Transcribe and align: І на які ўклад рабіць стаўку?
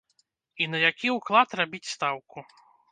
І 0.65 0.69
на 0.71 0.81
які 0.87 1.07
ўклад 1.17 1.49
рабіць 1.61 1.87
стаўку? 1.95 2.51